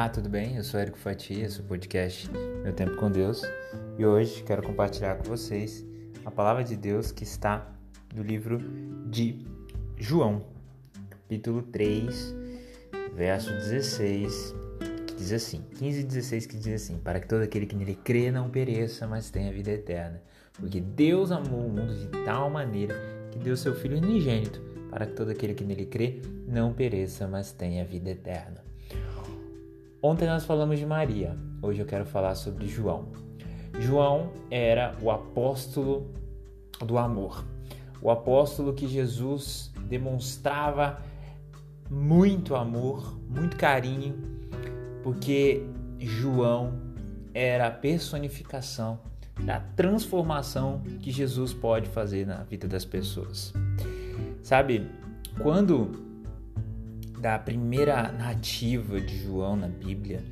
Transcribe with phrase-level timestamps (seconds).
[0.00, 0.56] Olá, tudo bem?
[0.56, 2.26] Eu sou Érico Fatia, sou podcast
[2.64, 3.42] Meu Tempo com Deus
[3.98, 5.84] e hoje quero compartilhar com vocês
[6.24, 7.70] a palavra de Deus que está
[8.14, 8.58] no livro
[9.10, 9.44] de
[9.98, 10.46] João,
[11.10, 12.34] capítulo 3,
[13.14, 14.54] verso 16,
[15.06, 17.94] que diz assim: 15 e 16 que diz assim: Para que todo aquele que nele
[17.94, 20.22] crê não pereça, mas tenha vida eterna.
[20.58, 22.94] Porque Deus amou o mundo de tal maneira
[23.30, 27.52] que deu seu Filho unigênito, para que todo aquele que nele crê não pereça, mas
[27.52, 28.69] tenha vida eterna.
[30.02, 33.08] Ontem nós falamos de Maria, hoje eu quero falar sobre João.
[33.80, 36.10] João era o apóstolo
[36.82, 37.44] do amor,
[38.00, 41.02] o apóstolo que Jesus demonstrava
[41.90, 44.14] muito amor, muito carinho,
[45.02, 45.66] porque
[45.98, 46.80] João
[47.34, 48.98] era a personificação
[49.44, 53.52] da transformação que Jesus pode fazer na vida das pessoas.
[54.42, 54.90] Sabe,
[55.42, 56.09] quando
[57.20, 60.24] da primeira narrativa de João na Bíblia,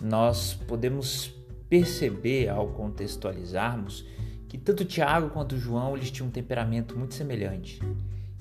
[0.00, 1.32] nós podemos
[1.70, 4.04] perceber ao contextualizarmos
[4.46, 7.80] que tanto Tiago quanto João eles tinham um temperamento muito semelhante.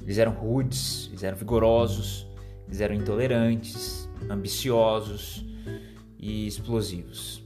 [0.02, 2.28] Eles eram rudes, eles eram vigorosos,
[2.68, 5.46] eles eram intolerantes, ambiciosos
[6.20, 7.42] e explosivos.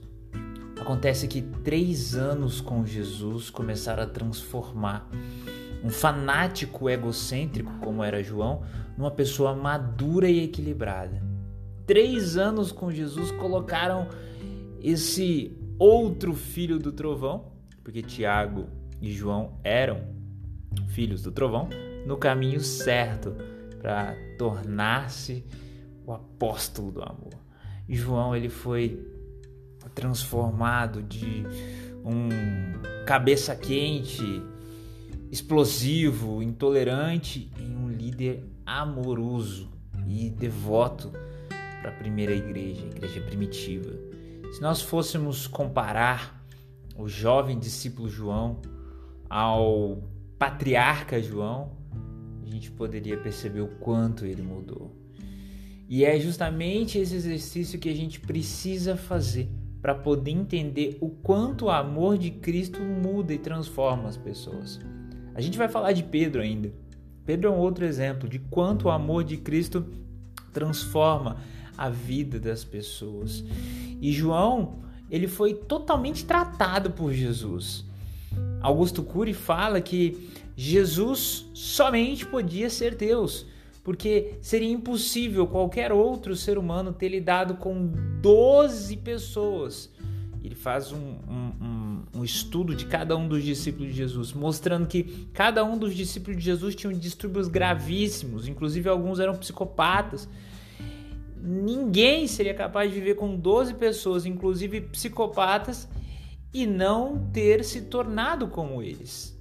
[0.80, 5.08] Acontece que três anos com Jesus começaram a transformar
[5.88, 8.64] um fanático egocêntrico como era João
[8.98, 11.24] numa pessoa madura e equilibrada.
[11.86, 14.10] Três anos com Jesus colocaram
[14.82, 17.54] esse outro filho do trovão,
[17.86, 18.68] porque Tiago
[19.02, 20.02] e João eram
[20.90, 21.70] filhos do trovão,
[22.06, 23.34] no caminho certo
[23.80, 25.46] para tornar-se
[26.06, 27.34] o apóstolo do amor.
[27.88, 29.08] João ele foi
[29.96, 31.46] transformado de
[32.04, 32.28] um
[33.06, 34.44] cabeça quente,
[35.32, 39.70] explosivo, intolerante em um líder amoroso
[40.08, 41.12] e devoto
[41.82, 43.92] para a primeira igreja, a igreja primitiva.
[44.52, 46.46] Se nós fôssemos comparar
[46.98, 48.62] o jovem discípulo João
[49.30, 50.02] ao
[50.40, 51.72] patriarca João,
[52.44, 54.96] a gente poderia perceber o quanto ele mudou.
[55.90, 59.50] E é justamente esse exercício que a gente precisa fazer
[59.82, 64.80] para poder entender o quanto o amor de Cristo muda e transforma as pessoas.
[65.38, 66.72] A gente vai falar de Pedro ainda.
[67.24, 69.86] Pedro é um outro exemplo de quanto o amor de Cristo
[70.52, 71.38] transforma
[71.78, 73.44] a vida das pessoas.
[74.02, 74.80] E João,
[75.12, 77.86] ele foi totalmente tratado por Jesus.
[78.62, 83.46] Augusto Cury fala que Jesus somente podia ser Deus,
[83.84, 87.92] porque seria impossível qualquer outro ser humano ter lidado com
[88.24, 89.92] 12 pessoas
[90.48, 95.28] ele faz um, um, um, estudo de cada um dos discípulos de Jesus, mostrando que
[95.34, 100.28] cada um dos discípulos de Jesus tinham distúrbios gravíssimos, inclusive alguns eram psicopatas.
[101.38, 105.88] Ninguém seria capaz de viver com 12 pessoas, inclusive psicopatas,
[106.54, 109.38] e não ter se tornado como eles,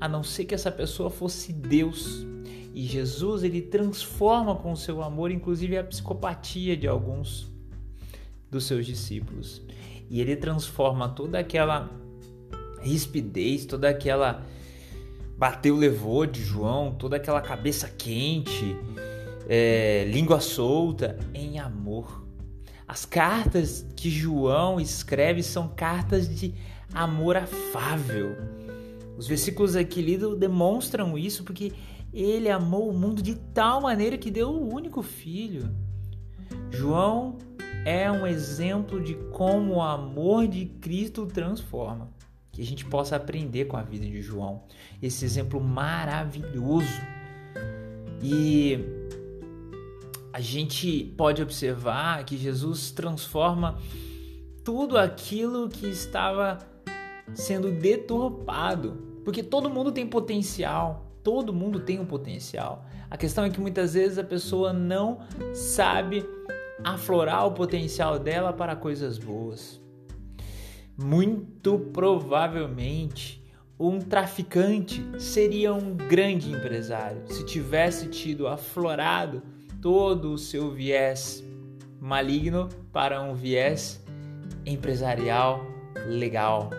[0.00, 2.26] a não ser que essa pessoa fosse Deus.
[2.74, 7.46] E Jesus ele transforma com o seu amor, inclusive a psicopatia de alguns
[8.50, 9.62] dos seus discípulos
[10.08, 11.90] e ele transforma toda aquela
[12.80, 14.44] rispidez, toda aquela
[15.36, 18.76] bateu levou de João, toda aquela cabeça quente,
[19.48, 22.24] é, língua solta, em amor.
[22.88, 26.54] As cartas que João escreve são cartas de
[26.94, 28.36] amor afável.
[29.18, 31.72] Os versículos aqui lidos demonstram isso porque
[32.12, 35.68] ele amou o mundo de tal maneira que deu o único filho.
[36.70, 37.36] João
[37.86, 42.10] é um exemplo de como o amor de Cristo transforma.
[42.50, 44.64] Que a gente possa aprender com a vida de João.
[45.00, 47.00] Esse exemplo maravilhoso.
[48.20, 48.80] E
[50.32, 53.78] a gente pode observar que Jesus transforma
[54.64, 56.58] tudo aquilo que estava
[57.34, 59.20] sendo deturpado.
[59.24, 61.06] Porque todo mundo tem potencial.
[61.22, 62.84] Todo mundo tem um potencial.
[63.08, 65.20] A questão é que muitas vezes a pessoa não
[65.54, 66.24] sabe
[66.84, 69.80] aflorar o potencial dela para coisas boas.
[70.96, 73.42] Muito provavelmente,
[73.78, 79.42] um traficante seria um grande empresário se tivesse tido aflorado
[79.82, 81.44] todo o seu viés
[82.00, 84.02] maligno para um viés
[84.64, 85.60] empresarial
[86.08, 86.70] legal.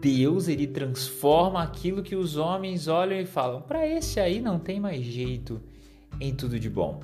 [0.00, 4.80] Deus ele transforma aquilo que os homens olham e falam: para esse aí não tem
[4.80, 5.60] mais jeito
[6.20, 7.00] em tudo de bom.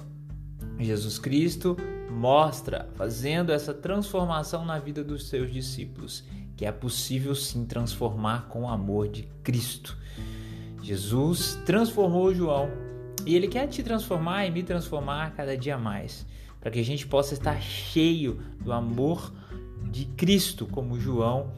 [0.79, 1.77] Jesus Cristo
[2.11, 6.25] mostra, fazendo essa transformação na vida dos seus discípulos,
[6.57, 9.97] que é possível sim transformar com o amor de Cristo.
[10.83, 12.69] Jesus transformou João
[13.27, 16.27] e ele quer te transformar e me transformar cada dia mais,
[16.61, 19.33] para que a gente possa estar cheio do amor
[19.91, 21.53] de Cristo, como João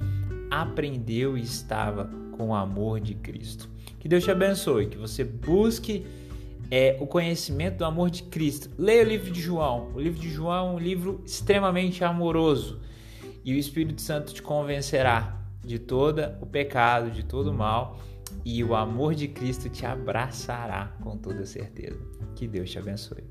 [0.50, 3.68] aprendeu e estava com o amor de Cristo.
[3.98, 6.06] Que Deus te abençoe, que você busque
[6.70, 8.70] é, o conhecimento do amor de Cristo.
[8.78, 9.92] Leia o livro de João.
[9.94, 12.80] O livro de João é um livro extremamente amoroso
[13.44, 17.98] e o Espírito Santo te convencerá de todo o pecado, de todo o mal
[18.44, 21.98] e o amor de Cristo te abraçará com toda certeza.
[22.34, 23.24] Que Deus te abençoe.